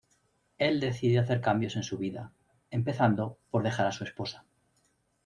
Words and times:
Él 0.57 0.79
decide 0.79 1.19
hacer 1.19 1.41
cambios 1.41 1.75
en 1.75 1.83
su 1.83 1.99
vida, 1.99 2.33
empezando 2.71 3.37
por 3.51 3.61
dejar 3.61 3.85
a 3.85 3.91
su 3.91 4.03
esposa. 4.03 4.45